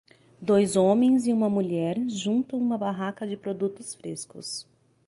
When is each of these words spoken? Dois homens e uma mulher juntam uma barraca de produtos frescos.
Dois 0.41 0.75
homens 0.75 1.27
e 1.27 1.31
uma 1.31 1.47
mulher 1.47 1.95
juntam 2.09 2.57
uma 2.57 2.75
barraca 2.75 3.27
de 3.27 3.37
produtos 3.37 3.93
frescos. 3.93 4.67